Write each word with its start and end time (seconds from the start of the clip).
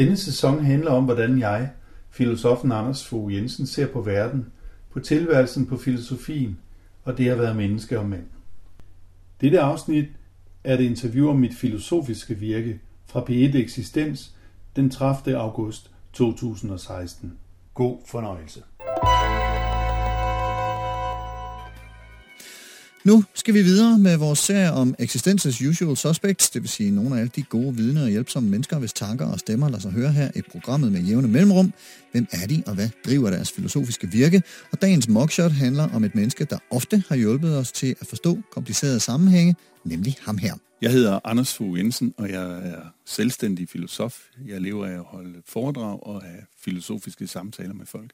Denne 0.00 0.16
sæson 0.16 0.64
handler 0.64 0.90
om, 0.90 1.04
hvordan 1.04 1.38
jeg, 1.38 1.70
filosofen 2.10 2.72
Anders 2.72 3.06
Fogh 3.06 3.34
Jensen, 3.34 3.66
ser 3.66 3.86
på 3.86 4.00
verden, 4.00 4.46
på 4.90 5.00
tilværelsen, 5.00 5.66
på 5.66 5.76
filosofien 5.76 6.58
og 7.04 7.18
det 7.18 7.28
at 7.28 7.38
være 7.38 7.54
menneske 7.54 7.98
og 7.98 8.08
mand. 8.08 8.26
Dette 9.40 9.60
afsnit 9.60 10.04
er 10.64 10.74
et 10.74 10.80
interview 10.80 11.28
om 11.28 11.36
mit 11.36 11.54
filosofiske 11.54 12.34
virke 12.34 12.80
fra 13.06 13.20
P1 13.20 13.56
Eksistens 13.56 14.34
den 14.76 14.90
30. 14.90 15.36
august 15.36 15.90
2016. 16.12 17.38
God 17.74 17.98
fornøjelse. 18.06 18.62
Nu 23.04 23.24
skal 23.34 23.54
vi 23.54 23.62
videre 23.62 23.98
med 23.98 24.16
vores 24.16 24.38
serie 24.38 24.72
om 24.72 24.94
Existences 24.98 25.62
Usual 25.62 25.96
Suspects, 25.96 26.50
det 26.50 26.62
vil 26.62 26.68
sige 26.68 26.90
nogle 26.90 27.16
af 27.16 27.20
alle 27.20 27.30
de 27.36 27.42
gode 27.42 27.76
vidner 27.76 28.02
og 28.02 28.08
hjælpsomme 28.08 28.48
mennesker, 28.48 28.78
hvis 28.78 28.92
tanker 28.92 29.26
og 29.26 29.38
stemmer 29.38 29.68
lader 29.68 29.80
sig 29.80 29.90
høre 29.90 30.12
her 30.12 30.30
i 30.36 30.42
programmet 30.50 30.92
med 30.92 31.00
jævne 31.00 31.28
mellemrum. 31.28 31.72
Hvem 32.12 32.26
er 32.32 32.46
de, 32.46 32.62
og 32.66 32.74
hvad 32.74 32.88
driver 33.06 33.30
deres 33.30 33.50
filosofiske 33.52 34.06
virke? 34.06 34.42
Og 34.72 34.82
dagens 34.82 35.08
mugshot 35.08 35.52
handler 35.52 35.88
om 35.94 36.04
et 36.04 36.14
menneske, 36.14 36.44
der 36.44 36.58
ofte 36.70 37.02
har 37.08 37.16
hjulpet 37.16 37.56
os 37.56 37.72
til 37.72 37.94
at 38.00 38.06
forstå 38.06 38.38
komplicerede 38.52 39.00
sammenhænge, 39.00 39.54
nemlig 39.84 40.16
ham 40.20 40.38
her. 40.38 40.54
Jeg 40.82 40.92
hedder 40.92 41.20
Anders 41.24 41.54
Fogh 41.54 41.78
Jensen, 41.78 42.14
og 42.16 42.30
jeg 42.30 42.42
er 42.42 42.92
selvstændig 43.06 43.68
filosof. 43.68 44.18
Jeg 44.46 44.60
lever 44.60 44.86
af 44.86 44.92
at 44.92 45.04
holde 45.04 45.34
foredrag 45.46 46.06
og 46.06 46.22
have 46.22 46.40
filosofiske 46.64 47.26
samtaler 47.26 47.74
med 47.74 47.86
folk. 47.86 48.10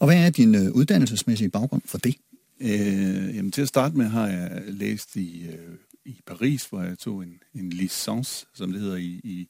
Og 0.00 0.06
hvad 0.06 0.26
er 0.26 0.30
din 0.30 0.54
øh, 0.54 0.70
uddannelsesmæssige 0.70 1.48
baggrund 1.48 1.82
for 1.84 1.98
det? 1.98 2.14
Øh, 2.62 3.36
jamen, 3.36 3.52
til 3.52 3.62
at 3.62 3.68
starte 3.68 3.96
med 3.96 4.06
har 4.06 4.28
jeg 4.28 4.62
læst 4.66 5.16
i, 5.16 5.46
øh, 5.48 5.76
i 6.04 6.20
Paris, 6.26 6.64
hvor 6.64 6.82
jeg 6.82 6.98
tog 6.98 7.22
en, 7.22 7.42
en 7.54 7.70
licence, 7.70 8.46
som 8.54 8.72
det 8.72 8.80
hedder, 8.80 8.96
i, 8.96 9.20
i 9.24 9.48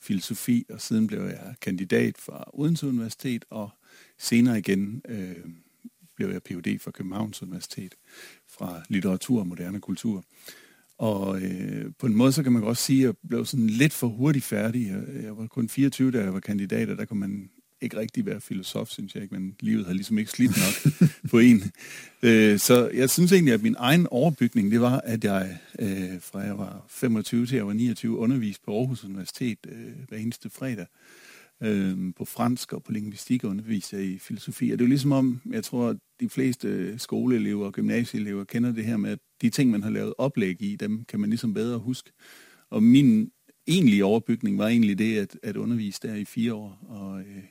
filosofi, 0.00 0.66
og 0.70 0.80
siden 0.80 1.06
blev 1.06 1.22
jeg 1.22 1.54
kandidat 1.60 2.18
fra 2.18 2.50
Odense 2.52 2.86
Universitet, 2.86 3.44
og 3.50 3.70
senere 4.18 4.58
igen 4.58 5.02
øh, 5.08 5.36
blev 6.16 6.28
jeg 6.28 6.42
Ph.D. 6.42 6.78
fra 6.80 6.90
Københavns 6.90 7.42
Universitet 7.42 7.94
fra 8.48 8.82
litteratur 8.88 9.40
og 9.40 9.46
moderne 9.46 9.80
kultur. 9.80 10.24
Og 10.98 11.42
øh, 11.42 11.92
på 11.98 12.06
en 12.06 12.14
måde, 12.14 12.32
så 12.32 12.42
kan 12.42 12.52
man 12.52 12.64
også 12.64 12.82
sige, 12.82 13.00
at 13.00 13.06
jeg 13.06 13.14
blev 13.28 13.46
sådan 13.46 13.66
lidt 13.66 13.92
for 13.92 14.06
hurtigt 14.08 14.44
færdig. 14.44 14.86
Jeg, 14.86 15.22
jeg 15.22 15.36
var 15.36 15.46
kun 15.46 15.68
24, 15.68 16.10
da 16.10 16.20
jeg 16.20 16.34
var 16.34 16.40
kandidat, 16.40 16.88
og 16.88 16.96
der 16.96 17.04
kunne 17.04 17.20
man 17.20 17.50
ikke 17.84 17.98
rigtig 17.98 18.26
være 18.26 18.40
filosof, 18.40 18.88
synes 18.88 19.14
jeg 19.14 19.22
ikke, 19.22 19.34
men 19.34 19.56
livet 19.60 19.84
havde 19.84 19.96
ligesom 19.96 20.18
ikke 20.18 20.30
slidt 20.30 20.52
nok 20.56 20.92
på 21.30 21.38
en. 21.38 21.62
Øh, 22.22 22.58
så 22.58 22.88
jeg 22.94 23.10
synes 23.10 23.32
egentlig, 23.32 23.54
at 23.54 23.62
min 23.62 23.76
egen 23.78 24.06
overbygning, 24.06 24.70
det 24.70 24.80
var, 24.80 25.00
at 25.00 25.24
jeg 25.24 25.58
øh, 25.78 26.20
fra 26.20 26.38
jeg 26.38 26.58
var 26.58 26.84
25 26.88 27.46
til 27.46 27.56
jeg 27.56 27.66
var 27.66 27.72
29 27.72 28.18
undervist 28.18 28.64
på 28.64 28.78
Aarhus 28.78 29.04
Universitet 29.04 29.58
øh, 29.68 29.92
hver 30.08 30.18
eneste 30.18 30.50
fredag. 30.50 30.86
på 32.16 32.24
fransk 32.24 32.72
og 32.72 32.82
på 32.82 32.92
linguistik 32.92 33.44
underviste 33.44 33.96
jeg 33.96 34.04
i 34.04 34.18
filosofi. 34.18 34.70
Og 34.70 34.78
det 34.78 34.84
er 34.84 34.86
jo 34.86 34.88
ligesom 34.88 35.12
om, 35.12 35.40
jeg 35.50 35.64
tror, 35.64 35.88
at 35.88 35.96
de 36.20 36.28
fleste 36.28 36.98
skoleelever 36.98 37.66
og 37.66 37.72
gymnasieelever 37.72 38.44
kender 38.44 38.72
det 38.72 38.84
her 38.84 38.96
med, 38.96 39.10
at 39.10 39.18
de 39.42 39.50
ting, 39.50 39.70
man 39.70 39.82
har 39.82 39.90
lavet 39.90 40.14
oplæg 40.18 40.62
i, 40.62 40.76
dem 40.76 41.04
kan 41.04 41.20
man 41.20 41.30
ligesom 41.30 41.54
bedre 41.54 41.78
huske. 41.78 42.10
Og 42.70 42.82
min 42.82 43.30
egentlige 43.66 44.04
overbygning 44.04 44.58
var 44.58 44.68
egentlig 44.68 44.98
det, 44.98 45.18
at, 45.18 45.38
at 45.42 45.56
undervise 45.56 46.00
der 46.02 46.14
i 46.14 46.24
fire 46.24 46.54
år. 46.54 46.78
Og 46.88 47.20
øh, 47.20 47.36
øh, 47.36 47.42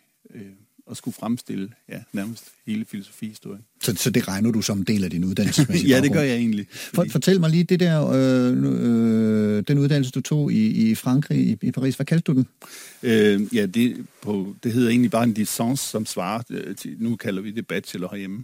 at 0.93 0.97
skulle 0.97 1.15
fremstille 1.15 1.69
ja, 1.89 1.99
nærmest 2.13 2.43
hele 2.65 2.85
filosofihistorien. 2.85 3.61
Så, 3.81 3.95
så 3.95 4.09
det 4.09 4.27
regner 4.27 4.51
du 4.51 4.61
som 4.61 4.77
en 4.77 4.83
del 4.83 5.03
af 5.03 5.09
din 5.09 5.23
uddannelse? 5.23 5.67
ja, 5.91 6.01
det 6.01 6.13
gør 6.13 6.21
jeg 6.21 6.35
egentlig. 6.35 6.67
Fordi... 6.71 7.09
For, 7.09 7.11
fortæl 7.11 7.39
mig 7.39 7.49
lige 7.49 7.63
det 7.63 7.79
der, 7.79 8.07
øh, 8.09 9.57
øh, 9.57 9.63
den 9.67 9.77
uddannelse, 9.79 10.11
du 10.11 10.21
tog 10.21 10.51
i, 10.51 10.91
i 10.91 10.95
Frankrig, 10.95 11.37
i, 11.37 11.57
i 11.61 11.71
Paris. 11.71 11.95
Hvad 11.95 12.05
kaldte 12.05 12.33
du 12.33 12.37
den? 12.37 12.47
Øh, 13.03 13.55
ja, 13.55 13.65
det, 13.65 14.05
på, 14.21 14.55
det 14.63 14.73
hedder 14.73 14.89
egentlig 14.89 15.11
bare 15.11 15.23
en 15.23 15.33
licence, 15.33 15.89
som 15.89 16.05
svarer 16.05 16.43
øh, 16.49 16.75
til, 16.75 16.95
nu 16.99 17.15
kalder 17.15 17.41
vi 17.41 17.51
det 17.51 17.67
bachelor 17.67 18.09
herhjemme. 18.11 18.43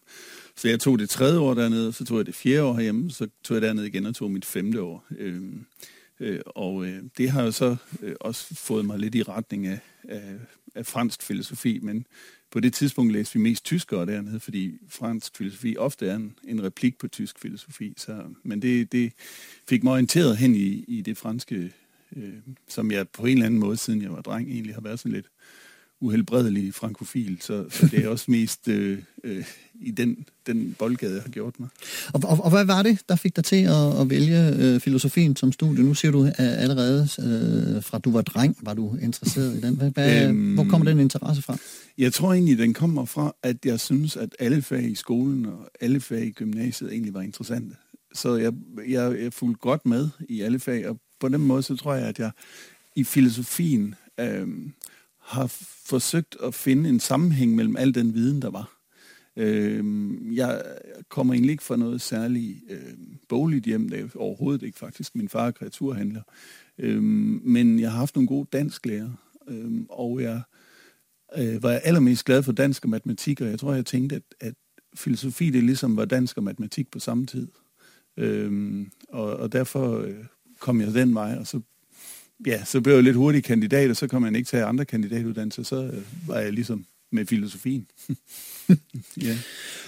Så 0.55 0.67
jeg 0.67 0.79
tog 0.79 0.99
det 0.99 1.09
tredje 1.09 1.39
år 1.39 1.53
dernede, 1.53 1.93
så 1.93 2.05
tog 2.05 2.17
jeg 2.17 2.25
det 2.25 2.35
fjerde 2.35 2.63
år 2.63 2.73
herhjemme, 2.73 3.11
så 3.11 3.27
tog 3.43 3.55
jeg 3.55 3.61
dernede 3.61 3.87
igen 3.87 4.05
og 4.05 4.15
tog 4.15 4.31
mit 4.31 4.45
femte 4.45 4.81
år. 4.81 5.05
Øh, 5.19 5.41
øh, 6.19 6.39
og 6.45 6.85
øh, 6.85 7.03
det 7.17 7.29
har 7.29 7.43
jo 7.43 7.51
så 7.51 7.75
øh, 8.01 8.15
også 8.19 8.55
fået 8.55 8.85
mig 8.85 8.99
lidt 8.99 9.15
i 9.15 9.23
retning 9.23 9.67
af, 9.67 9.79
af 10.09 10.21
af 10.79 10.85
fransk 10.85 11.23
filosofi, 11.23 11.79
men 11.81 12.07
på 12.51 12.59
det 12.59 12.73
tidspunkt 12.73 13.13
læste 13.13 13.33
vi 13.33 13.39
mest 13.39 13.65
tyskere 13.65 14.05
dernede, 14.05 14.39
fordi 14.39 14.77
fransk 14.87 15.37
filosofi 15.37 15.77
ofte 15.77 16.07
er 16.07 16.15
en, 16.15 16.35
en 16.43 16.63
replik 16.63 16.97
på 16.97 17.07
tysk 17.07 17.39
filosofi. 17.39 17.93
Så, 17.97 18.23
men 18.43 18.61
det, 18.61 18.91
det 18.91 19.13
fik 19.69 19.83
mig 19.83 19.93
orienteret 19.93 20.37
hen 20.37 20.55
i, 20.55 20.85
i 20.87 21.01
det 21.01 21.17
franske, 21.17 21.73
øh, 22.15 22.33
som 22.67 22.91
jeg 22.91 23.09
på 23.09 23.21
en 23.21 23.29
eller 23.29 23.45
anden 23.45 23.59
måde, 23.59 23.77
siden 23.77 24.01
jeg 24.01 24.11
var 24.11 24.21
dreng, 24.21 24.49
egentlig 24.49 24.73
har 24.73 24.81
været 24.81 24.99
sådan 24.99 25.11
lidt 25.11 25.27
uhelbredelig 26.01 26.73
frankofil, 26.73 27.37
så, 27.41 27.65
så 27.69 27.87
det 27.87 28.05
er 28.05 28.07
også 28.07 28.25
mest 28.27 28.67
øh, 28.67 28.97
øh, 29.23 29.45
i 29.81 29.91
den, 29.91 30.25
den 30.47 30.75
boldgade, 30.79 31.13
jeg 31.13 31.21
har 31.21 31.29
gjort 31.29 31.59
mig. 31.59 31.69
Og, 32.13 32.21
og, 32.23 32.43
og 32.43 32.49
hvad 32.49 32.65
var 32.65 32.83
det, 32.83 32.99
der 33.09 33.15
fik 33.15 33.35
dig 33.35 33.43
til 33.43 33.63
at, 33.63 34.01
at 34.01 34.09
vælge 34.09 34.55
øh, 34.55 34.79
filosofien 34.79 35.35
som 35.35 35.51
studie? 35.51 35.83
Nu 35.83 35.93
siger 35.93 36.11
du 36.11 36.25
øh, 36.25 36.33
allerede, 36.37 37.01
øh, 37.01 37.83
fra 37.83 37.99
du 37.99 38.11
var 38.11 38.21
dreng, 38.21 38.57
var 38.61 38.73
du 38.73 38.97
interesseret 39.01 39.57
i 39.57 39.61
den. 39.61 39.75
Hvad, 39.75 39.91
hvad, 39.91 40.27
øhm, 40.27 40.53
hvor 40.53 40.63
kommer 40.63 40.85
den 40.85 40.99
interesse 40.99 41.41
fra? 41.41 41.57
Jeg 41.97 42.13
tror 42.13 42.33
egentlig, 42.33 42.57
den 42.57 42.73
kommer 42.73 43.05
fra, 43.05 43.35
at 43.43 43.65
jeg 43.65 43.79
synes, 43.79 44.17
at 44.17 44.35
alle 44.39 44.61
fag 44.61 44.83
i 44.83 44.95
skolen 44.95 45.45
og 45.45 45.69
alle 45.81 45.99
fag 45.99 46.25
i 46.25 46.31
gymnasiet 46.31 46.91
egentlig 46.91 47.13
var 47.13 47.21
interessante. 47.21 47.75
Så 48.13 48.35
jeg, 48.35 48.53
jeg, 48.87 49.21
jeg 49.21 49.33
fulgte 49.33 49.59
godt 49.59 49.85
med 49.85 50.09
i 50.29 50.41
alle 50.41 50.59
fag, 50.59 50.87
og 50.89 50.99
på 51.19 51.29
den 51.29 51.41
måde, 51.41 51.63
så 51.63 51.75
tror 51.75 51.93
jeg, 51.93 52.07
at 52.07 52.19
jeg 52.19 52.31
i 52.95 53.03
filosofien 53.03 53.95
øh, 54.19 54.47
har 55.29 55.47
forsøgt 55.85 56.37
at 56.43 56.53
finde 56.53 56.89
en 56.89 56.99
sammenhæng 56.99 57.55
mellem 57.55 57.75
al 57.77 57.95
den 57.95 58.13
viden, 58.13 58.41
der 58.41 58.49
var. 58.49 58.79
Øh, 59.37 59.83
jeg 60.35 60.63
kommer 61.09 61.33
egentlig 61.33 61.51
ikke 61.51 61.63
fra 61.63 61.75
noget 61.75 62.01
særligt 62.01 62.57
øh, 62.69 62.93
bogligt 63.29 63.65
hjem, 63.65 63.89
det 63.89 63.99
er 63.99 64.07
overhovedet 64.15 64.63
ikke 64.63 64.79
faktisk. 64.79 65.15
Min 65.15 65.29
far 65.29 65.47
er 65.47 65.51
kreaturhandler. 65.51 66.21
Øh, 66.77 67.03
men 67.03 67.79
jeg 67.79 67.91
har 67.91 67.97
haft 67.97 68.15
nogle 68.15 68.27
gode 68.27 68.47
dansklærer, 68.53 69.09
øh, 69.47 69.71
og 69.89 70.21
jeg 70.21 70.41
øh, 71.37 71.63
var 71.63 71.71
allermest 71.71 72.25
glad 72.25 72.43
for 72.43 72.51
dansk 72.51 72.83
og 72.83 72.89
matematik, 72.89 73.41
og 73.41 73.47
jeg 73.47 73.59
tror, 73.59 73.73
jeg 73.73 73.85
tænkte, 73.85 74.15
at, 74.15 74.23
at 74.39 74.53
filosofi 74.95 75.49
det 75.49 75.63
ligesom 75.63 75.97
var 75.97 76.05
dansk 76.05 76.37
og 76.37 76.43
matematik 76.43 76.91
på 76.91 76.99
samme 76.99 77.25
tid. 77.25 77.47
Øh, 78.17 78.81
og, 79.09 79.37
og 79.37 79.51
derfor 79.51 79.97
øh, 79.97 80.25
kom 80.59 80.81
jeg 80.81 80.93
den 80.93 81.13
vej, 81.13 81.37
og 81.39 81.47
så 81.47 81.61
ja, 82.45 82.63
så 82.65 82.81
blev 82.81 82.95
jeg 82.95 83.03
lidt 83.03 83.15
hurtig 83.15 83.43
kandidat, 83.43 83.89
og 83.89 83.95
så 83.95 84.07
kom 84.07 84.21
man 84.21 84.35
ikke 84.35 84.47
til 84.47 84.57
andre 84.57 84.85
kandidatuddannelser, 84.85 85.63
så 85.63 85.83
øh, 85.83 86.27
var 86.27 86.39
jeg 86.39 86.53
ligesom 86.53 86.85
med 87.11 87.25
filosofien. 87.25 87.87
ja. 89.27 89.37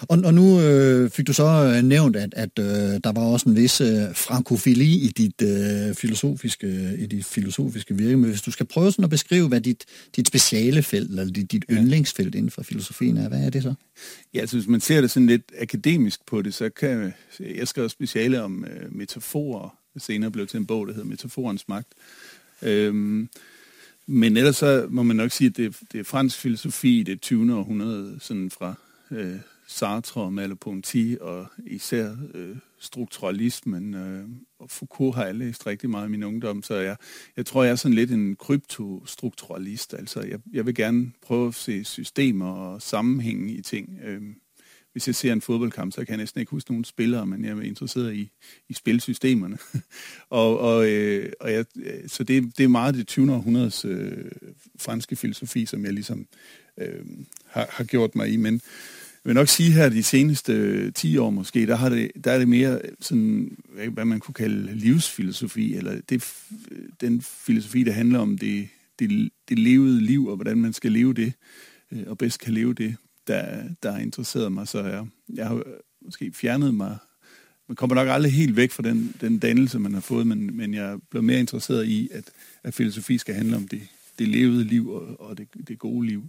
og, 0.02 0.20
og 0.26 0.34
nu 0.34 0.60
øh, 0.60 1.10
fik 1.10 1.28
du 1.28 1.34
så 1.34 1.74
øh, 1.76 1.84
nævnt, 1.84 2.16
at, 2.16 2.34
at 2.34 2.60
øh, 2.60 2.66
der 3.04 3.12
var 3.12 3.22
også 3.22 3.50
en 3.50 3.56
vis 3.56 3.82
øh, 3.82 4.16
frankofili 4.16 5.06
i 5.06 5.08
dit, 5.08 5.42
øh, 5.42 5.96
filosofiske, 5.96 6.96
i 7.00 7.06
dit 7.06 7.26
filosofiske 7.26 7.98
virke. 7.98 8.18
Men 8.18 8.30
hvis 8.30 8.42
du 8.42 8.52
skal 8.52 8.66
prøve 8.66 8.92
sådan 8.92 9.04
at 9.04 9.10
beskrive, 9.10 9.48
hvad 9.48 9.62
dit, 9.62 9.86
dit 10.16 10.28
speciale 10.28 10.84
felt, 10.84 11.10
eller 11.10 11.26
dit, 11.26 11.52
dit 11.52 11.66
ja. 11.70 11.74
yndlingsfelt 11.74 12.36
inden 12.36 12.52
for 12.52 12.64
filosofien 12.64 13.18
er, 13.18 13.30
hvad 13.30 13.46
er 13.46 13.50
det 13.50 13.64
så? 13.64 13.74
Ja, 14.34 14.40
altså 14.40 14.58
hvis 14.58 14.68
man 14.68 14.82
ser 14.82 15.02
det 15.02 15.12
sådan 15.12 15.28
lidt 15.28 15.52
akademisk 15.60 16.26
på 16.26 16.42
det, 16.42 16.54
så 16.54 16.70
kan 16.70 17.14
jeg 17.40 17.68
skrive 17.68 17.90
speciale 17.90 18.44
om 18.44 18.66
øh, 18.66 18.96
metaforer, 18.96 19.78
senere 19.98 20.32
blev 20.32 20.48
til 20.48 20.58
en 20.58 20.66
bog, 20.66 20.88
der 20.88 20.94
hedder 20.94 21.08
Metaforens 21.08 21.68
magt. 21.68 21.88
Øhm, 22.64 23.30
men 24.08 24.38
ellers 24.38 24.56
så 24.56 24.88
må 24.90 25.04
man 25.04 25.16
nok 25.16 25.32
sige, 25.32 25.48
at 25.48 25.58
det, 25.58 25.80
det 25.92 26.00
er 26.00 26.04
fransk 26.04 26.38
filosofi 26.38 27.00
i 27.00 27.04
det 27.04 27.22
20. 27.22 27.56
århundrede, 27.56 28.18
sådan 28.20 28.50
fra 28.50 28.74
øh, 29.12 29.36
Sartre 29.68 30.22
og 30.22 30.34
Merleau-Ponty, 30.34 31.18
og 31.22 31.48
især 31.66 32.16
øh, 32.34 32.56
strukturalismen. 32.80 33.94
Øh, 33.94 34.24
og 34.60 34.70
Foucault 34.70 35.16
har 35.16 35.26
jeg 35.26 35.36
læst 35.36 35.68
rigtig 35.68 35.90
meget 35.90 36.08
i 36.08 36.12
min 36.12 36.24
ungdom, 36.24 36.64
så 36.64 36.76
jeg, 36.76 36.98
jeg 37.38 37.46
tror, 37.46 37.64
jeg 37.64 37.72
er 37.72 37.76
sådan 37.76 37.96
lidt 37.96 38.12
en 38.12 38.36
kryptostrukturalist. 38.36 39.94
Altså, 39.94 40.22
jeg, 40.22 40.40
jeg 40.54 40.66
vil 40.66 40.76
gerne 40.76 41.12
prøve 41.22 41.48
at 41.48 41.56
se 41.56 41.84
systemer 41.84 42.52
og 42.52 42.82
sammenhænge 42.82 43.54
i 43.54 43.62
ting. 43.62 44.00
Øh, 44.04 44.22
hvis 44.92 45.08
jeg 45.08 45.16
ser 45.16 45.34
en 45.34 45.42
fodboldkamp, 45.42 45.94
så 45.94 46.06
kan 46.06 46.10
jeg 46.10 46.18
næsten 46.18 46.40
ikke 46.40 46.50
huske 46.50 46.72
nogen 46.72 46.84
spillere, 46.84 47.26
men 47.26 47.46
jeg 47.46 47.52
er 47.52 47.62
interesseret 47.62 48.14
i, 48.14 48.32
i 48.70 48.74
spilsystemerne. 48.74 49.58
og, 50.30 50.60
og, 50.60 50.90
øh, 50.90 51.32
og 51.40 51.52
jeg, 51.52 51.66
øh, 51.76 52.08
så 52.08 52.24
det, 52.24 52.58
det 52.58 52.64
er 52.64 52.68
meget 52.68 52.96
det 52.96 53.08
20. 53.08 53.34
århundredes 53.34 53.86
øh, 53.86 54.32
franske 54.80 55.16
filosofi, 55.16 55.66
som 55.66 55.86
jeg 55.86 55.94
ligesom 55.94 56.28
øh, 56.78 57.06
har, 57.46 57.68
har 57.70 57.84
gjort 57.84 58.16
mig 58.16 58.30
i. 58.34 58.38
Men 58.38 58.54
jeg 58.54 59.30
vil 59.30 59.36
nok 59.36 59.48
sige 59.48 59.72
her, 59.72 59.90
de 59.90 60.04
seneste 60.04 60.54
øh, 60.54 60.94
10 60.94 61.18
år 61.18 61.30
måske, 61.30 61.68
der, 61.68 61.76
har 61.76 61.90
det, 61.90 62.12
der 62.24 62.32
er 62.32 62.38
det 62.40 62.48
mere 62.48 62.82
sådan, 63.00 63.58
hvad 63.92 64.06
man 64.06 64.20
kunne 64.20 64.34
kalde 64.34 64.76
livsfilosofi, 64.76 65.76
eller 65.76 66.02
det, 66.10 66.24
den 67.02 67.22
filosofi, 67.22 67.84
der 67.84 67.92
handler 67.92 68.20
om 68.20 68.38
det, 68.38 68.68
det, 69.00 69.30
det 69.50 69.60
levede 69.60 70.02
liv, 70.02 70.28
og 70.28 70.36
hvordan 70.36 70.58
man 70.58 70.74
skal 70.74 70.92
leve 70.92 71.14
det, 71.14 71.34
øh, 71.92 72.04
og 72.08 72.18
bedst 72.18 72.40
kan 72.40 72.54
leve 72.54 72.74
det 72.74 72.96
der, 73.28 73.64
der 73.84 73.92
har 73.92 74.00
interesseret 74.00 74.52
mig, 74.52 74.68
så 74.68 74.84
jeg, 74.84 75.06
jeg 75.34 75.48
har 75.48 75.64
måske 76.02 76.32
fjernet 76.34 76.74
mig. 76.74 76.98
Man 77.68 77.76
kommer 77.76 77.96
nok 77.96 78.08
aldrig 78.08 78.32
helt 78.34 78.56
væk 78.56 78.72
fra 78.72 78.84
den, 78.84 79.16
den 79.22 79.40
dannelse, 79.40 79.80
man 79.80 79.94
har 79.94 80.02
fået, 80.02 80.28
men, 80.28 80.58
men 80.58 80.74
jeg 80.74 80.98
blev 81.10 81.24
mere 81.24 81.40
interesseret 81.40 81.88
i, 81.88 82.10
at, 82.12 82.24
at 82.64 82.74
filosofi 82.74 83.18
skal 83.18 83.36
handle 83.36 83.56
om 83.56 83.68
det, 83.68 83.82
det 84.20 84.28
levede 84.28 84.64
liv 84.64 84.90
og, 84.90 85.22
og 85.22 85.38
det, 85.38 85.48
det 85.68 85.80
gode 85.80 86.08
liv. 86.08 86.24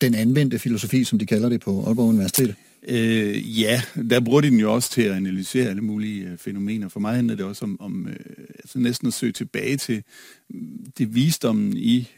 Den 0.00 0.14
anvendte 0.14 0.58
filosofi, 0.58 1.04
som 1.04 1.18
de 1.18 1.26
kalder 1.26 1.48
det 1.48 1.60
på 1.60 1.84
Aalborg 1.86 2.08
Universitet? 2.08 2.54
Øh, 2.88 3.60
ja, 3.60 3.82
der 4.10 4.20
bruger 4.20 4.40
de 4.40 4.50
den 4.50 4.60
jo 4.60 4.74
også 4.74 4.90
til 4.90 5.02
at 5.02 5.12
analysere 5.12 5.68
alle 5.68 5.82
mulige 5.82 6.24
øh, 6.26 6.38
fænomener. 6.38 6.88
For 6.88 7.00
mig 7.00 7.14
handler 7.14 7.34
det 7.34 7.44
også 7.44 7.64
om, 7.64 7.80
om 7.80 8.08
øh, 8.08 8.44
altså 8.54 8.78
næsten 8.78 9.08
at 9.08 9.14
søge 9.14 9.32
tilbage 9.32 9.76
til 9.76 10.02
mm, 10.48 10.86
det 10.98 11.14
visdommen 11.14 11.76
i 11.76 12.08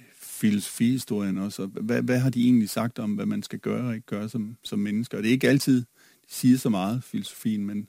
filosofihistorien 0.43 1.39
også. 1.39 1.67
Hvad, 1.67 2.03
hvad 2.03 2.19
har 2.19 2.31
de 2.31 2.45
egentlig 2.45 2.71
sagt 2.71 2.99
om, 2.99 3.15
hvad 3.15 3.27
man 3.27 3.43
skal 3.43 3.59
gøre 3.59 3.89
og 3.89 3.95
ikke 3.95 4.07
gøre 4.07 4.29
som, 4.29 4.57
som 4.63 4.79
mennesker? 4.79 5.17
Og 5.17 5.23
det 5.23 5.29
er 5.29 5.33
ikke 5.33 5.49
altid, 5.49 5.81
de 6.29 6.35
siger 6.35 6.59
så 6.59 6.69
meget, 6.69 7.05
filosofien, 7.05 7.67
men, 7.67 7.89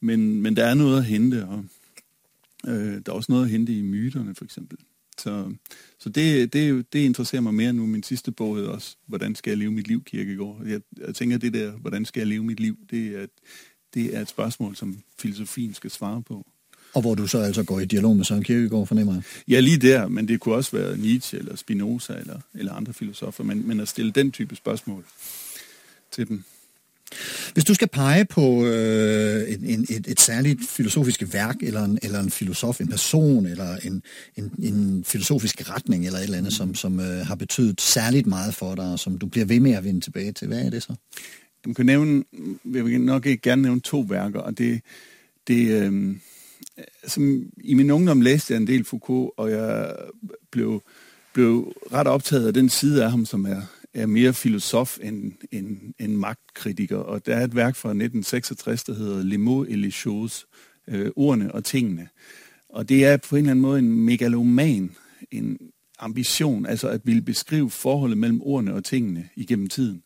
men, 0.00 0.42
men 0.42 0.56
der 0.56 0.64
er 0.64 0.74
noget 0.74 0.98
at 0.98 1.04
hente, 1.04 1.46
og 1.46 1.64
øh, 2.66 2.74
der 2.74 3.02
er 3.06 3.12
også 3.12 3.32
noget 3.32 3.44
at 3.44 3.50
hente 3.50 3.78
i 3.78 3.82
myterne, 3.82 4.34
for 4.34 4.44
eksempel. 4.44 4.78
Så, 5.18 5.54
så 5.98 6.08
det, 6.08 6.52
det, 6.52 6.92
det 6.92 6.98
interesserer 6.98 7.42
mig 7.42 7.54
mere 7.54 7.72
nu. 7.72 7.86
Min 7.86 8.02
sidste 8.02 8.32
bog 8.32 8.56
hedder 8.56 8.70
også, 8.70 8.96
Hvordan 9.06 9.34
skal 9.34 9.50
jeg 9.50 9.58
leve 9.58 9.72
mit 9.72 9.88
liv, 9.88 10.04
Kirkegaard? 10.04 10.62
Jeg, 10.66 10.80
jeg 10.98 11.14
tænker, 11.14 11.38
det 11.38 11.54
der, 11.54 11.72
hvordan 11.72 12.04
skal 12.04 12.20
jeg 12.20 12.26
leve 12.26 12.44
mit 12.44 12.60
liv, 12.60 12.76
det 12.90 13.06
er, 13.06 13.26
det 13.94 14.16
er 14.16 14.20
et 14.20 14.28
spørgsmål, 14.28 14.76
som 14.76 14.98
filosofien 15.18 15.74
skal 15.74 15.90
svare 15.90 16.22
på. 16.22 16.51
Og 16.94 17.00
hvor 17.00 17.14
du 17.14 17.26
så 17.26 17.38
altså 17.38 17.62
går 17.62 17.80
i 17.80 17.84
dialog 17.84 18.16
med 18.16 18.24
Søren 18.24 18.42
Kierkegaard, 18.42 18.86
fornemmer 18.86 19.14
jeg? 19.14 19.22
Ja, 19.48 19.60
lige 19.60 19.76
der, 19.76 20.08
men 20.08 20.28
det 20.28 20.40
kunne 20.40 20.54
også 20.54 20.76
være 20.76 20.96
Nietzsche 20.96 21.38
eller 21.38 21.56
Spinoza 21.56 22.12
eller, 22.12 22.40
eller 22.54 22.72
andre 22.72 22.92
filosofer, 22.92 23.44
men, 23.44 23.68
men 23.68 23.80
at 23.80 23.88
stille 23.88 24.10
den 24.10 24.32
type 24.32 24.56
spørgsmål 24.56 25.04
til 26.12 26.28
dem. 26.28 26.44
Hvis 27.52 27.64
du 27.64 27.74
skal 27.74 27.88
pege 27.88 28.24
på 28.24 28.66
øh, 28.66 29.52
en, 29.62 29.86
et, 29.90 30.06
et 30.08 30.20
særligt 30.20 30.60
filosofisk 30.68 31.22
værk, 31.32 31.56
eller 31.62 31.84
en, 31.84 31.98
eller 32.02 32.20
en 32.20 32.30
filosof, 32.30 32.80
en 32.80 32.88
person, 32.88 33.46
eller 33.46 33.76
en, 33.76 34.02
en, 34.36 34.52
en 34.58 35.04
filosofisk 35.04 35.70
retning, 35.70 36.06
eller 36.06 36.18
et 36.18 36.24
eller 36.24 36.38
andet, 36.38 36.52
som, 36.52 36.74
som 36.74 37.00
øh, 37.00 37.26
har 37.26 37.34
betydet 37.34 37.80
særligt 37.80 38.26
meget 38.26 38.54
for 38.54 38.74
dig, 38.74 38.92
og 38.92 38.98
som 38.98 39.18
du 39.18 39.26
bliver 39.26 39.44
ved 39.44 39.60
med 39.60 39.72
at 39.72 39.84
vende 39.84 40.00
tilbage 40.00 40.32
til, 40.32 40.48
hvad 40.48 40.64
er 40.64 40.70
det 40.70 40.82
så? 40.82 40.94
Jeg 41.66 41.76
kan 41.76 41.86
nævne, 41.86 42.24
jeg 42.74 42.84
vil 42.84 43.00
nok 43.00 43.26
ikke 43.26 43.42
gerne 43.42 43.62
nævne 43.62 43.80
to 43.80 44.00
værker, 44.00 44.40
og 44.40 44.58
det, 44.58 44.80
det 45.48 45.82
øh, 45.82 46.16
som 47.06 47.42
i 47.64 47.74
min 47.74 47.90
ungdom 47.90 48.20
læste 48.20 48.52
jeg 48.52 48.60
en 48.60 48.66
del 48.66 48.84
Foucault, 48.84 49.30
og 49.36 49.50
jeg 49.50 49.96
blev, 50.50 50.82
blev 51.32 51.72
ret 51.92 52.06
optaget 52.06 52.46
af 52.46 52.54
den 52.54 52.68
side 52.68 53.04
af 53.04 53.10
ham, 53.10 53.26
som 53.26 53.44
er 53.44 53.62
er 53.94 54.06
mere 54.06 54.34
filosof 54.34 54.98
end, 55.02 55.32
end, 55.50 55.94
end 55.98 56.16
magtkritiker. 56.16 56.96
Og 56.96 57.26
der 57.26 57.36
er 57.36 57.44
et 57.44 57.56
værk 57.56 57.76
fra 57.76 57.88
1966, 57.88 58.84
der 58.84 58.94
hedder 58.94 59.22
Les 59.22 59.38
mots 59.38 59.70
et 59.70 59.78
les 59.78 59.94
choses, 59.94 60.46
øh, 60.88 61.10
ordene 61.16 61.54
og 61.54 61.64
tingene. 61.64 62.08
Og 62.68 62.88
det 62.88 63.04
er 63.04 63.16
på 63.16 63.36
en 63.36 63.40
eller 63.40 63.50
anden 63.50 63.62
måde 63.62 63.78
en 63.78 63.92
megaloman, 63.92 64.90
en 65.30 65.58
ambition, 65.98 66.66
altså 66.66 66.88
at 66.88 67.00
ville 67.04 67.22
beskrive 67.22 67.70
forholdet 67.70 68.18
mellem 68.18 68.42
ordene 68.42 68.74
og 68.74 68.84
tingene 68.84 69.28
igennem 69.36 69.68
tiden. 69.68 70.02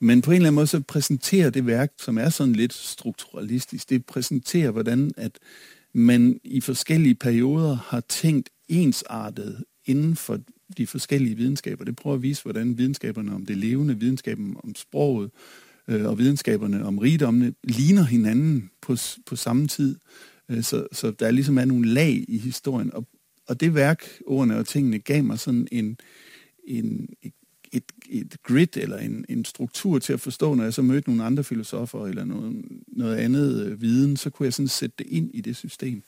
Men 0.00 0.22
på 0.22 0.30
en 0.30 0.34
eller 0.34 0.46
anden 0.46 0.54
måde 0.54 0.66
så 0.66 0.80
præsenterer 0.80 1.50
det 1.50 1.66
værk, 1.66 1.92
som 1.98 2.18
er 2.18 2.28
sådan 2.28 2.52
lidt 2.52 2.72
strukturalistisk, 2.72 3.90
det 3.90 4.06
præsenterer, 4.06 4.70
hvordan 4.70 5.10
at 5.16 5.38
man 5.94 6.40
i 6.44 6.60
forskellige 6.60 7.14
perioder 7.14 7.74
har 7.74 8.00
tænkt 8.00 8.50
ensartet 8.68 9.64
inden 9.84 10.16
for 10.16 10.38
de 10.76 10.86
forskellige 10.86 11.36
videnskaber. 11.36 11.84
Det 11.84 11.96
prøver 11.96 12.16
at 12.16 12.22
vise, 12.22 12.42
hvordan 12.42 12.78
videnskaberne 12.78 13.34
om 13.34 13.46
det 13.46 13.56
levende, 13.56 13.98
videnskaben 13.98 14.56
om 14.64 14.74
sproget 14.74 15.30
øh, 15.88 16.06
og 16.06 16.18
videnskaberne 16.18 16.84
om 16.84 16.98
rigdommene 16.98 17.54
ligner 17.64 18.02
hinanden 18.02 18.70
på, 18.82 18.96
på 19.26 19.36
samme 19.36 19.68
tid. 19.68 19.96
Øh, 20.48 20.62
så, 20.62 20.86
så 20.92 21.10
der 21.10 21.30
ligesom 21.30 21.58
er 21.58 21.64
nogle 21.64 21.88
lag 21.88 22.24
i 22.28 22.38
historien. 22.38 22.94
Og, 22.94 23.06
og 23.48 23.60
det 23.60 23.74
værk, 23.74 24.04
ordene 24.26 24.56
og 24.56 24.66
tingene, 24.66 24.98
gav 24.98 25.24
mig 25.24 25.38
sådan 25.38 25.68
en, 25.72 25.98
en, 26.64 27.08
et, 27.22 27.32
et, 27.72 27.84
et 28.08 28.36
grid 28.42 28.76
eller 28.76 28.98
en, 28.98 29.24
en 29.28 29.44
struktur 29.44 29.98
til 29.98 30.12
at 30.12 30.20
forstå, 30.20 30.54
når 30.54 30.64
jeg 30.64 30.74
så 30.74 30.82
mødte 30.82 31.10
nogle 31.10 31.24
andre 31.24 31.44
filosofer 31.44 32.06
eller 32.06 32.24
noget, 32.24 32.64
noget 32.86 33.16
andet 33.16 33.66
øh, 33.66 33.80
viden, 33.80 34.16
så 34.16 34.30
kunne 34.30 34.44
jeg 34.44 34.52
sådan 34.52 34.68
sætte 34.68 34.94
det 34.98 35.06
ind 35.10 35.30
i 35.34 35.40
det 35.40 35.56
system. 35.56 36.02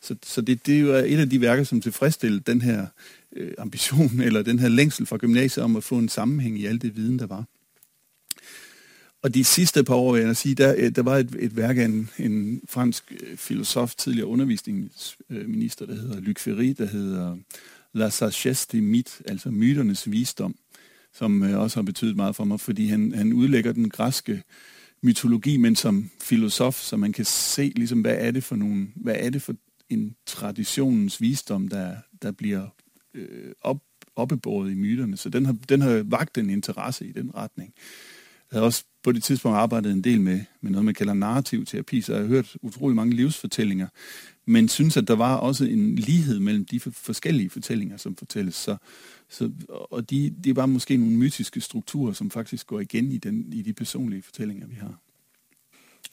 Så, 0.00 0.16
så 0.22 0.40
det, 0.40 0.66
det 0.66 0.76
er 0.76 0.80
jo 0.80 0.92
et 0.94 1.18
af 1.18 1.30
de 1.30 1.40
værker, 1.40 1.64
som 1.64 1.80
tilfredsstillede 1.80 2.42
den 2.46 2.62
her 2.62 2.86
øh, 3.36 3.52
ambition 3.58 4.20
eller 4.26 4.42
den 4.42 4.58
her 4.58 4.68
længsel 4.68 5.06
fra 5.06 5.16
gymnasiet 5.16 5.64
om 5.64 5.76
at 5.76 5.84
få 5.84 5.98
en 5.98 6.08
sammenhæng 6.08 6.58
i 6.58 6.66
alt 6.66 6.82
det 6.82 6.96
viden, 6.96 7.18
der 7.18 7.26
var. 7.26 7.44
Og 9.22 9.34
de 9.34 9.44
sidste 9.44 9.84
par 9.84 9.94
år, 9.94 10.16
jeg 10.16 10.36
sige, 10.36 10.54
der, 10.54 10.74
øh, 10.78 10.96
der 10.96 11.02
var 11.02 11.16
et, 11.16 11.36
et 11.38 11.56
værk 11.56 11.76
af 11.78 11.84
en, 11.84 12.10
en 12.18 12.60
fransk 12.68 13.12
øh, 13.20 13.36
filosof, 13.36 13.94
tidligere 13.94 14.26
undervisningsminister, 14.26 15.86
der 15.86 15.94
hedder 15.94 16.20
Luc 16.20 16.40
Ferry, 16.40 16.74
der 16.78 16.86
hedder 16.86 17.36
La 17.92 18.10
sagesse 18.10 18.66
des 18.72 18.82
mythes, 18.82 19.22
altså 19.24 19.50
myternes 19.50 20.10
visdom, 20.10 20.54
som 21.14 21.42
øh, 21.42 21.60
også 21.60 21.76
har 21.76 21.82
betydet 21.82 22.16
meget 22.16 22.36
for 22.36 22.44
mig, 22.44 22.60
fordi 22.60 22.86
han, 22.86 23.12
han 23.12 23.32
udlægger 23.32 23.72
den 23.72 23.88
græske 23.88 24.42
mytologi, 25.02 25.56
men 25.56 25.76
som 25.76 26.10
filosof, 26.20 26.74
så 26.74 26.96
man 26.96 27.12
kan 27.12 27.24
se, 27.24 27.72
ligesom, 27.76 28.00
hvad 28.00 28.16
er 28.18 28.30
det 28.30 28.44
for 28.44 28.56
nogle, 28.56 28.88
hvad 28.96 29.16
er 29.18 29.30
det 29.30 29.42
for 29.42 29.54
en 29.88 30.16
traditionens 30.26 31.20
visdom, 31.20 31.68
der, 31.68 31.96
der 32.22 32.32
bliver 32.32 32.66
øh, 33.14 33.52
op, 33.60 33.82
oppebåret 34.16 34.70
i 34.70 34.74
myterne. 34.74 35.16
Så 35.16 35.28
den 35.28 35.46
har, 35.46 35.56
den 35.68 35.80
har 35.80 36.02
vagt 36.04 36.38
en 36.38 36.50
interesse 36.50 37.06
i 37.06 37.12
den 37.12 37.34
retning. 37.34 37.72
Jeg 38.50 38.56
havde 38.56 38.66
også 38.66 38.84
på 39.02 39.12
det 39.12 39.22
tidspunkt 39.22 39.58
arbejdet 39.58 39.92
en 39.92 40.04
del 40.04 40.20
med, 40.20 40.40
med 40.60 40.70
noget, 40.70 40.84
man 40.84 40.94
kalder 40.94 41.14
narrativ 41.14 41.66
terapi, 41.66 42.00
så 42.00 42.12
jeg 42.12 42.22
har 42.22 42.28
hørt 42.28 42.56
utrolig 42.62 42.96
mange 42.96 43.16
livsfortællinger, 43.16 43.88
men 44.46 44.68
synes, 44.68 44.96
at 44.96 45.08
der 45.08 45.16
var 45.16 45.36
også 45.36 45.64
en 45.64 45.96
lighed 45.96 46.38
mellem 46.38 46.64
de 46.64 46.80
forskellige 46.80 47.50
fortællinger, 47.50 47.96
som 47.96 48.16
fortælles. 48.16 48.54
Så, 48.54 48.76
så, 49.28 49.50
og 49.68 50.10
de, 50.10 50.34
det 50.44 50.56
var 50.56 50.66
måske 50.66 50.96
nogle 50.96 51.16
mytiske 51.16 51.60
strukturer, 51.60 52.12
som 52.12 52.30
faktisk 52.30 52.66
går 52.66 52.80
igen 52.80 53.12
i, 53.12 53.18
den, 53.18 53.52
i 53.52 53.62
de 53.62 53.72
personlige 53.72 54.22
fortællinger, 54.22 54.66
vi 54.66 54.74
har. 54.74 55.00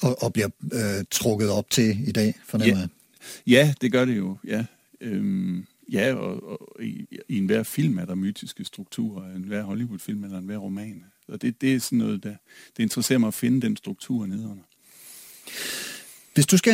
Og, 0.01 0.23
og 0.23 0.33
bliver 0.33 0.49
øh, 0.73 1.05
trukket 1.11 1.49
op 1.49 1.69
til 1.69 2.07
i 2.09 2.11
dag, 2.11 2.33
fornemmer 2.45 2.75
ja. 2.75 2.81
jeg. 2.81 2.89
Ja, 3.47 3.73
det 3.81 3.91
gør 3.91 4.05
det 4.05 4.17
jo, 4.17 4.37
ja. 4.47 4.65
Øhm, 5.01 5.65
ja, 5.91 6.13
og, 6.13 6.49
og 6.49 6.83
i, 6.83 7.07
i 7.29 7.37
enhver 7.37 7.63
film 7.63 7.97
er 7.97 8.05
der 8.05 8.15
mytiske 8.15 8.65
strukturer, 8.65 9.35
en 9.35 9.43
hver 9.43 9.63
Hollywood-film 9.63 10.23
eller 10.23 10.37
en 10.37 10.45
hver 10.45 10.57
roman. 10.57 11.03
Og 11.27 11.41
det, 11.41 11.61
det 11.61 11.75
er 11.75 11.79
sådan 11.79 11.97
noget, 11.97 12.23
der, 12.23 12.33
det 12.77 12.83
interesserer 12.83 13.19
mig 13.19 13.27
at 13.27 13.33
finde 13.33 13.61
den 13.61 13.77
struktur 13.77 14.25
nedenunder. 14.25 14.63
Hvis 16.37 16.45
du 16.45 16.57
skal, 16.57 16.73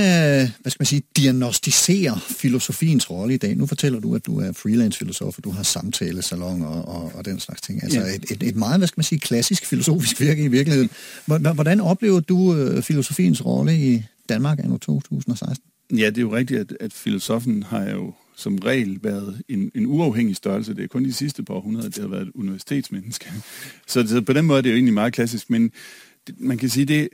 hvad 0.62 0.72
skal 0.72 0.82
man 0.82 0.86
sige, 0.86 1.02
diagnostisere 1.18 2.20
filosofiens 2.20 3.10
rolle 3.10 3.34
i 3.34 3.38
dag, 3.38 3.56
nu 3.56 3.66
fortæller 3.66 4.00
du, 4.00 4.16
at 4.16 4.26
du 4.26 4.40
er 4.40 4.52
freelance-filosof, 4.52 5.38
og 5.38 5.44
du 5.44 5.52
har 5.52 5.64
samtalesalon 5.64 6.62
og, 6.62 6.88
og, 6.88 7.12
og 7.16 7.26
den 7.26 7.40
slags 7.40 7.62
ting. 7.62 7.84
Altså 7.84 8.00
ja. 8.00 8.06
et, 8.06 8.32
et, 8.32 8.44
et 8.44 8.56
meget, 8.56 8.80
hvad 8.80 8.88
skal 8.88 9.00
man 9.00 9.04
sige, 9.04 9.20
klassisk 9.20 9.66
filosofisk 9.66 10.20
virke 10.20 10.44
i 10.44 10.48
virkeligheden. 10.48 10.90
Hvordan 11.26 11.82
oplever 11.82 12.20
du 12.20 12.56
øh, 12.56 12.84
filosofiens 12.84 13.46
rolle 13.46 13.78
i 13.78 14.04
Danmark 14.30 14.60
anno 14.60 14.78
2016? 14.78 15.64
Ja, 15.92 16.06
det 16.06 16.18
er 16.18 16.22
jo 16.22 16.36
rigtigt, 16.36 16.60
at, 16.60 16.78
at 16.80 16.94
filosofen 16.94 17.64
har 17.64 17.90
jo 17.90 18.14
som 18.36 18.56
regel 18.56 19.00
været 19.02 19.42
en, 19.50 19.72
en 19.76 19.86
uafhængig 19.86 20.36
størrelse. 20.36 20.74
Det 20.74 20.84
er 20.84 20.88
kun 20.88 21.06
de 21.06 21.14
sidste 21.14 21.44
par 21.44 21.54
århundreder, 21.54 21.90
det 21.90 21.98
har 21.98 22.08
været 22.08 22.28
et 22.28 22.32
universitetsmenneske. 22.36 23.34
Så, 23.88 24.08
så 24.08 24.22
på 24.22 24.34
den 24.34 24.46
måde 24.46 24.58
er 24.58 24.62
det 24.62 24.70
jo 24.70 24.76
egentlig 24.76 24.94
meget 24.94 25.14
klassisk, 25.14 25.50
men 25.50 25.72
det, 26.28 26.40
man 26.40 26.58
kan 26.58 26.70
sige, 26.70 26.86
det 26.86 27.10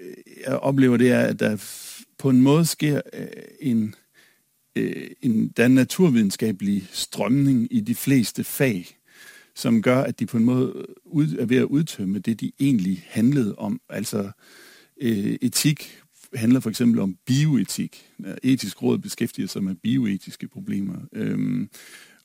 jeg 0.47 0.55
oplever, 0.55 0.97
det 0.97 1.11
er, 1.11 1.19
at 1.19 1.39
der 1.39 1.57
på 2.17 2.29
en 2.29 2.41
måde 2.41 2.65
sker 2.65 3.01
øh, 3.13 3.27
en, 3.61 3.95
øh, 4.75 5.07
en, 5.21 5.47
der 5.57 5.63
er 5.63 5.67
en 5.67 5.75
naturvidenskabelig 5.75 6.87
strømning 6.91 7.67
i 7.71 7.79
de 7.79 7.95
fleste 7.95 8.43
fag, 8.43 8.97
som 9.55 9.81
gør, 9.81 10.01
at 10.01 10.19
de 10.19 10.25
på 10.25 10.37
en 10.37 10.43
måde 10.43 10.85
ud, 11.05 11.35
er 11.39 11.45
ved 11.45 11.57
at 11.57 11.63
udtømme 11.63 12.19
det, 12.19 12.41
de 12.41 12.51
egentlig 12.59 13.05
handlede 13.07 13.55
om. 13.55 13.81
Altså 13.89 14.31
øh, 15.01 15.37
etik 15.41 16.01
handler 16.35 16.59
for 16.59 16.69
eksempel 16.69 16.99
om 16.99 17.17
bioetik. 17.25 18.05
Etisk 18.43 18.83
råd 18.83 18.97
beskæftiger 18.97 19.47
sig 19.47 19.63
med 19.63 19.75
bioetiske 19.75 20.47
problemer. 20.47 20.95
Øhm, 21.13 21.69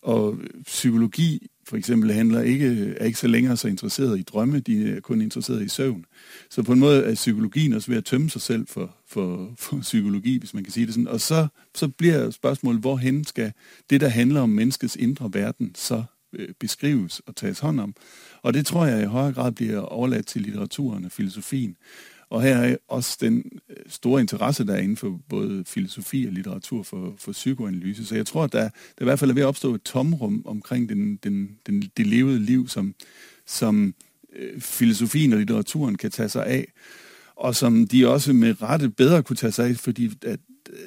og 0.02 0.38
psykologi 0.64 1.46
for 1.68 1.76
eksempel 1.76 2.12
handler 2.12 2.42
ikke, 2.42 2.94
er 2.96 3.04
ikke 3.04 3.18
så 3.18 3.26
længere 3.26 3.56
så 3.56 3.68
interesseret 3.68 4.18
i 4.18 4.23
drømme, 4.23 4.61
de 4.61 4.90
er 4.90 5.00
kun 5.00 5.20
interesseret 5.20 5.62
i 5.62 5.68
søvn. 5.68 6.04
Så 6.50 6.62
på 6.62 6.73
en 6.73 6.78
måde 6.78 7.04
er 7.04 7.14
psykologien 7.14 7.73
også 7.73 7.90
ved 7.90 7.99
at 7.99 8.04
tømme 8.04 8.30
sig 8.30 8.40
selv 8.40 8.66
for, 8.66 8.96
for, 9.08 9.54
for 9.58 9.80
psykologi, 9.80 10.38
hvis 10.38 10.54
man 10.54 10.64
kan 10.64 10.73
sige 10.73 10.87
det 10.87 10.94
sådan. 10.94 11.08
Og 11.08 11.20
så, 11.20 11.46
så 11.75 11.88
bliver 11.88 12.30
spørgsmålet, 12.30 12.80
hvorhen 12.80 13.25
skal 13.25 13.52
det, 13.90 14.00
der 14.00 14.08
handler 14.08 14.40
om 14.40 14.50
menneskets 14.50 14.96
indre 14.96 15.30
verden, 15.32 15.75
så 15.75 16.04
øh, 16.32 16.49
beskrives 16.61 17.20
og 17.26 17.37
tages 17.37 17.58
hånd 17.58 17.80
om. 17.80 17.94
Og 18.42 18.54
det 18.54 18.66
tror 18.66 18.87
jeg 18.87 19.02
i 19.02 19.06
højere 19.06 19.32
grad 19.32 19.52
bliver 19.52 19.80
overladt 19.80 20.26
til 20.26 20.42
litteraturen 20.42 21.04
og 21.04 21.12
filosofien. 21.12 21.76
Og 22.30 22.42
her 22.42 22.56
er 22.56 22.76
også 22.88 23.18
den 23.20 23.44
store 23.88 24.20
interesse, 24.20 24.66
der 24.66 24.74
er 24.74 24.78
inden 24.78 24.96
for 24.96 25.20
både 25.28 25.64
filosofi 25.66 26.26
og 26.26 26.32
litteratur 26.32 26.82
for, 26.82 27.14
for 27.18 27.32
psykoanalyse. 27.32 28.06
Så 28.06 28.14
jeg 28.14 28.26
tror, 28.26 28.44
at 28.44 28.52
der, 28.52 28.60
der 28.62 28.68
i 29.00 29.04
hvert 29.04 29.18
fald 29.18 29.30
er 29.30 29.34
ved 29.34 29.42
at 29.42 29.46
opstå 29.46 29.74
et 29.74 29.82
tomrum 29.82 30.42
omkring 30.46 30.88
den, 30.88 31.16
den, 31.16 31.58
den, 31.66 31.82
det 31.96 32.06
levede 32.06 32.38
liv, 32.38 32.68
som, 32.68 32.94
som 33.46 33.94
øh, 34.36 34.60
filosofien 34.60 35.32
og 35.32 35.38
litteraturen 35.38 35.96
kan 35.96 36.10
tage 36.10 36.28
sig 36.28 36.46
af, 36.46 36.72
og 37.36 37.56
som 37.56 37.86
de 37.86 38.08
også 38.08 38.32
med 38.32 38.62
rette 38.62 38.90
bedre 38.90 39.22
kunne 39.22 39.36
tage 39.36 39.52
sig 39.52 39.68
af, 39.68 39.76
fordi 39.76 40.10
at, 40.22 40.40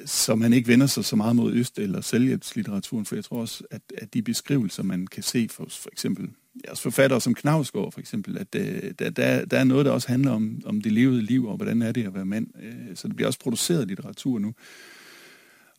så 0.06 0.34
man 0.34 0.52
ikke 0.52 0.68
vender 0.68 0.86
sig 0.86 1.04
så 1.04 1.16
meget 1.16 1.36
mod 1.36 1.52
øst- 1.52 1.78
eller 1.78 2.00
selvhjælpslitteraturen, 2.00 3.06
for 3.06 3.14
jeg 3.14 3.24
tror 3.24 3.40
også, 3.40 3.64
at, 3.70 3.82
at 3.98 4.14
de 4.14 4.22
beskrivelser, 4.22 4.82
man 4.82 5.06
kan 5.06 5.22
se 5.22 5.48
for, 5.50 5.66
for 5.70 5.90
eksempel 5.92 6.30
jeres 6.66 6.80
forfattere 6.80 7.20
som 7.20 7.34
Knavsgaard 7.34 7.92
for 7.92 8.00
eksempel, 8.00 8.38
at 8.38 8.54
øh, 8.56 8.92
der, 8.98 9.10
der, 9.10 9.44
der 9.44 9.58
er 9.58 9.64
noget, 9.64 9.86
der 9.86 9.92
også 9.92 10.08
handler 10.08 10.30
om, 10.30 10.62
om 10.64 10.80
det 10.80 10.92
levede 10.92 11.22
liv, 11.22 11.46
og 11.46 11.56
hvordan 11.56 11.82
er 11.82 11.92
det 11.92 12.06
at 12.06 12.14
være 12.14 12.26
mand. 12.26 12.46
Øh, 12.62 12.96
så 12.96 13.08
det 13.08 13.16
bliver 13.16 13.26
også 13.26 13.38
produceret 13.38 13.88
litteratur 13.88 14.38
nu. 14.38 14.54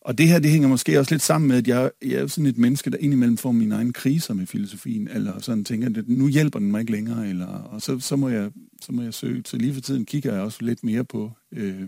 Og 0.01 0.17
det 0.17 0.27
her, 0.27 0.39
det 0.39 0.51
hænger 0.51 0.67
måske 0.67 0.99
også 0.99 1.13
lidt 1.13 1.21
sammen 1.21 1.47
med, 1.47 1.57
at 1.57 1.67
jeg, 1.67 1.91
jeg 2.01 2.11
er 2.11 2.27
sådan 2.27 2.45
et 2.45 2.57
menneske, 2.57 2.89
der 2.89 2.97
indimellem 2.97 3.37
får 3.37 3.51
mine 3.51 3.75
egne 3.75 3.93
kriser 3.93 4.33
med 4.33 4.45
filosofien, 4.45 5.07
eller 5.07 5.39
sådan 5.39 5.63
tænker, 5.63 5.87
at 5.87 6.07
nu 6.07 6.27
hjælper 6.27 6.59
den 6.59 6.71
mig 6.71 6.79
ikke 6.79 6.91
længere, 6.91 7.29
eller, 7.29 7.47
og 7.47 7.81
så, 7.81 7.99
så, 7.99 8.15
må 8.15 8.29
jeg, 8.29 8.51
så 8.81 8.91
må 8.91 9.01
jeg 9.01 9.13
søge. 9.13 9.41
Så 9.45 9.57
lige 9.57 9.73
for 9.73 9.81
tiden 9.81 10.05
kigger 10.05 10.33
jeg 10.33 10.41
også 10.41 10.57
lidt 10.61 10.83
mere 10.83 11.03
på 11.03 11.31
øh, 11.51 11.83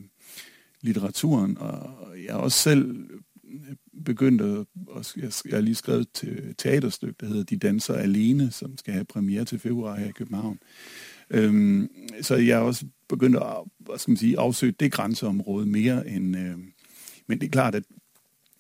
litteraturen, 0.82 1.58
og 1.58 1.90
jeg 2.26 2.30
er 2.30 2.38
også 2.38 2.58
selv 2.58 2.96
begyndt 4.04 4.42
at, 4.42 5.14
jeg, 5.18 5.32
jeg 5.46 5.58
har 5.58 5.62
lige 5.62 5.76
skrevet 5.76 6.08
til 6.14 6.56
teaterstykke, 6.58 7.16
der 7.20 7.26
hedder 7.26 7.44
De 7.44 7.58
danser 7.58 7.94
alene, 7.94 8.52
som 8.52 8.78
skal 8.78 8.94
have 8.94 9.06
premiere 9.06 9.46
til 9.46 9.60
februar 9.60 9.96
her 9.96 10.08
i 10.08 10.12
København. 10.12 10.60
Øhm, 11.30 11.90
så 12.22 12.36
jeg 12.36 12.58
har 12.58 12.64
også 12.64 12.86
begyndt 13.10 13.38
at 13.38 13.44
hvad 13.80 13.98
skal 13.98 14.12
man 14.12 14.18
sige, 14.18 14.40
afsøge 14.40 14.72
det 14.80 14.92
grænseområde 14.92 15.66
mere 15.66 16.10
end... 16.10 16.38
Øh, 16.38 16.58
men 17.28 17.40
det 17.40 17.46
er 17.46 17.52
klart, 17.52 17.76
at 17.76 17.84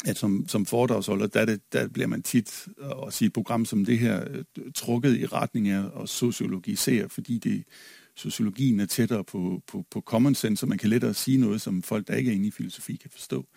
at 0.05 0.17
som, 0.17 0.45
som 0.47 0.65
foredragsholder, 0.65 1.27
der, 1.27 1.45
det, 1.45 1.73
der 1.73 1.87
bliver 1.87 2.07
man 2.07 2.23
tit, 2.23 2.67
øh, 2.79 3.07
at 3.07 3.13
sige 3.13 3.27
et 3.27 3.33
program 3.33 3.65
som 3.65 3.85
det 3.85 3.99
her, 3.99 4.23
øh, 4.29 4.43
trukket 4.75 5.17
i 5.17 5.25
retning 5.25 5.69
af 5.69 6.01
at 6.01 6.09
sociologisere, 6.09 7.09
fordi 7.09 7.37
det, 7.37 7.63
sociologien 8.15 8.79
er 8.79 8.85
tættere 8.85 9.23
på, 9.23 9.61
på, 9.67 9.85
på 9.91 10.01
common 10.01 10.35
sense, 10.35 10.59
så 10.59 10.65
man 10.65 10.77
kan 10.77 10.89
lettere 10.89 11.13
sige 11.13 11.37
noget, 11.37 11.61
som 11.61 11.83
folk, 11.83 12.07
der 12.07 12.15
ikke 12.15 12.31
er 12.31 12.35
inde 12.35 12.47
i 12.47 12.51
filosofi, 12.51 12.95
kan 12.95 13.11
forstå. 13.11 13.47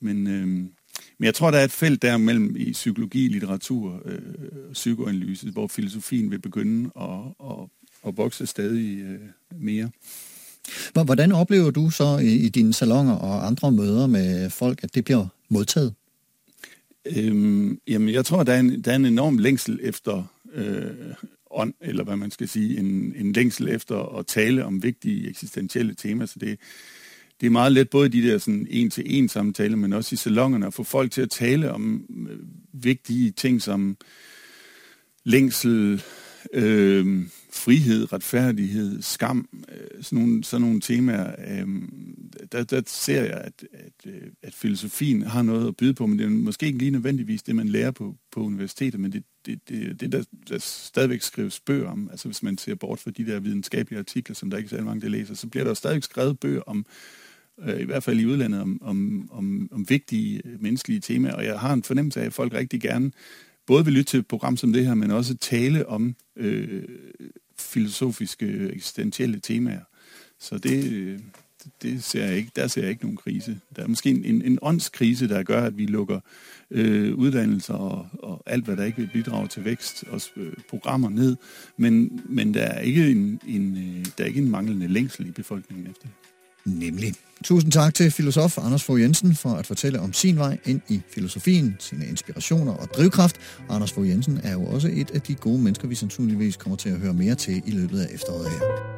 Men, 0.00 0.26
øh, 0.26 0.70
men 1.18 1.26
jeg 1.26 1.34
tror, 1.34 1.50
der 1.50 1.58
er 1.58 1.64
et 1.64 1.70
felt 1.70 2.02
der 2.02 2.16
mellem 2.16 2.56
i 2.56 2.72
psykologi, 2.72 3.28
litteratur 3.28 4.02
øh, 4.04 4.18
psykoanalyse, 4.72 5.50
hvor 5.50 5.66
filosofien 5.66 6.30
vil 6.30 6.38
begynde 6.38 6.90
at, 7.00 7.48
at, 7.50 7.68
at 8.06 8.16
vokse 8.16 8.46
stadig 8.46 8.98
øh, 8.98 9.18
mere. 9.60 9.90
Hvordan 11.04 11.32
oplever 11.32 11.70
du 11.70 11.90
så 11.90 12.18
i, 12.18 12.34
i 12.34 12.48
dine 12.48 12.74
salonger 12.74 13.14
og 13.14 13.46
andre 13.46 13.72
møder 13.72 14.06
med 14.06 14.50
folk, 14.50 14.84
at 14.84 14.94
det 14.94 15.04
bliver 15.04 15.26
modtaget? 15.48 15.94
Øhm, 17.16 17.80
jamen, 17.86 18.14
jeg 18.14 18.24
tror, 18.24 18.42
der 18.42 18.52
er 18.52 18.60
en, 18.60 18.82
der 18.82 18.92
er 18.92 18.96
en 18.96 19.04
enorm 19.04 19.38
længsel 19.38 19.80
efter 19.82 20.24
øh, 20.52 21.14
ånd, 21.50 21.74
eller 21.80 22.04
hvad 22.04 22.16
man 22.16 22.30
skal 22.30 22.48
sige, 22.48 22.78
en, 22.78 23.14
en 23.16 23.32
længsel 23.32 23.68
efter 23.68 24.18
at 24.18 24.26
tale 24.26 24.64
om 24.64 24.82
vigtige 24.82 25.28
eksistentielle 25.28 25.94
temaer, 25.94 26.26
så 26.26 26.38
det, 26.38 26.58
det 27.40 27.46
er 27.46 27.50
meget 27.50 27.72
let, 27.72 27.90
både 27.90 28.08
de 28.08 28.22
der 28.22 28.38
sådan 28.38 28.66
en-til-en 28.70 29.28
samtaler, 29.28 29.76
men 29.76 29.92
også 29.92 30.14
i 30.14 30.16
salongerne, 30.16 30.66
at 30.66 30.74
få 30.74 30.82
folk 30.82 31.10
til 31.12 31.22
at 31.22 31.30
tale 31.30 31.72
om 31.72 32.04
øh, 32.30 32.38
vigtige 32.72 33.30
ting 33.30 33.62
som 33.62 33.96
længsel, 35.24 36.02
øh, 36.52 37.26
frihed, 37.52 38.12
retfærdighed, 38.12 39.02
skam, 39.02 39.48
øh, 39.68 40.02
sådan, 40.02 40.18
nogle, 40.18 40.44
sådan 40.44 40.62
nogle 40.62 40.80
temaer, 40.80 41.34
øh, 41.48 41.68
der, 42.52 42.64
der 42.64 42.82
ser 42.86 43.22
jeg, 43.22 43.40
at, 43.44 43.64
at, 43.72 44.12
øh, 44.12 44.22
at 44.42 44.54
filosofien 44.54 45.22
har 45.22 45.42
noget 45.42 45.68
at 45.68 45.76
byde 45.76 45.94
på, 45.94 46.06
men 46.06 46.18
det 46.18 46.24
er 46.24 46.30
måske 46.30 46.66
ikke 46.66 46.78
lige 46.78 46.90
nødvendigvis 46.90 47.42
det, 47.42 47.56
man 47.56 47.68
lærer 47.68 47.90
på, 47.90 48.14
på 48.32 48.40
universitetet, 48.40 49.00
men 49.00 49.12
det, 49.12 49.22
det, 49.46 49.68
det, 49.68 50.00
det 50.00 50.12
der, 50.12 50.24
der 50.48 50.58
stadigvæk 50.58 51.22
skrives 51.22 51.60
bøger 51.60 51.88
om, 51.88 52.08
altså 52.10 52.28
hvis 52.28 52.42
man 52.42 52.58
ser 52.58 52.74
bort 52.74 53.00
fra 53.00 53.10
de 53.10 53.26
der 53.26 53.40
videnskabelige 53.40 53.98
artikler, 53.98 54.34
som 54.34 54.50
der 54.50 54.56
ikke 54.56 54.74
er 54.74 54.78
så 54.78 54.84
mange, 54.84 55.00
der 55.00 55.08
læser, 55.08 55.34
så 55.34 55.46
bliver 55.46 55.64
der 55.64 55.74
stadigvæk 55.74 56.02
skrevet 56.02 56.40
bøger 56.40 56.62
om, 56.66 56.78
øh, 56.78 57.27
Øh, 57.62 57.80
i 57.80 57.84
hvert 57.84 58.02
fald 58.02 58.20
i 58.20 58.26
udlandet, 58.26 58.60
om, 58.60 58.82
om, 58.82 59.28
om, 59.32 59.68
om 59.72 59.88
vigtige 59.88 60.42
øh, 60.44 60.62
menneskelige 60.62 61.00
temaer, 61.00 61.34
og 61.34 61.44
jeg 61.44 61.60
har 61.60 61.72
en 61.72 61.82
fornemmelse 61.82 62.20
af, 62.20 62.26
at 62.26 62.32
folk 62.32 62.54
rigtig 62.54 62.80
gerne 62.80 63.10
både 63.66 63.84
vil 63.84 63.94
lytte 63.94 64.10
til 64.10 64.20
et 64.20 64.26
program 64.26 64.56
som 64.56 64.72
det 64.72 64.86
her, 64.86 64.94
men 64.94 65.10
også 65.10 65.36
tale 65.36 65.88
om 65.88 66.16
øh, 66.36 66.82
filosofiske, 67.58 68.70
eksistentielle 68.72 69.40
temaer. 69.40 69.80
Så 70.38 70.58
det, 70.58 70.92
øh, 70.92 71.18
det 71.82 72.04
ser 72.04 72.24
jeg 72.24 72.36
ikke, 72.36 72.50
der 72.56 72.66
ser 72.66 72.80
jeg 72.80 72.90
ikke 72.90 73.02
nogen 73.02 73.16
krise. 73.16 73.60
Der 73.76 73.82
er 73.82 73.86
måske 73.86 74.10
en, 74.10 74.24
en, 74.24 74.42
en 74.42 74.58
åndskrise, 74.62 75.28
der 75.28 75.42
gør, 75.42 75.62
at 75.62 75.78
vi 75.78 75.86
lukker 75.86 76.20
øh, 76.70 77.14
uddannelser 77.14 77.74
og, 77.74 78.08
og 78.12 78.42
alt, 78.46 78.64
hvad 78.64 78.76
der 78.76 78.84
ikke 78.84 78.98
vil 78.98 79.10
bidrage 79.12 79.48
til 79.48 79.64
vækst, 79.64 80.04
og 80.10 80.20
øh, 80.36 80.52
programmer 80.68 81.08
ned. 81.08 81.36
Men, 81.76 82.20
men 82.28 82.54
der, 82.54 82.62
er 82.62 82.80
ikke 82.80 83.10
en, 83.10 83.40
en, 83.46 83.76
øh, 83.76 84.06
der 84.18 84.24
er 84.24 84.28
ikke 84.28 84.40
en 84.40 84.50
manglende 84.50 84.88
længsel 84.88 85.26
i 85.26 85.30
befolkningen 85.30 85.86
efter 85.90 86.02
det. 86.02 86.27
Nemlig. 86.68 87.14
Tusind 87.44 87.72
tak 87.72 87.94
til 87.94 88.10
filosof 88.10 88.58
Anders 88.58 88.84
Fogh 88.84 89.00
Jensen 89.00 89.34
for 89.34 89.50
at 89.50 89.66
fortælle 89.66 90.00
om 90.00 90.12
sin 90.12 90.38
vej 90.38 90.58
ind 90.64 90.80
i 90.88 91.00
filosofien, 91.14 91.76
sine 91.78 92.06
inspirationer 92.06 92.72
og 92.72 92.88
drivkraft. 92.88 93.36
Anders 93.68 93.92
Fogh 93.92 94.08
Jensen 94.08 94.40
er 94.42 94.52
jo 94.52 94.64
også 94.64 94.88
et 94.92 95.10
af 95.10 95.20
de 95.20 95.34
gode 95.34 95.62
mennesker, 95.62 95.88
vi 95.88 95.94
sandsynligvis 95.94 96.56
kommer 96.56 96.76
til 96.76 96.88
at 96.88 96.98
høre 96.98 97.14
mere 97.14 97.34
til 97.34 97.62
i 97.66 97.70
løbet 97.70 98.00
af 98.00 98.14
efteråret 98.14 98.50
her. 98.50 98.97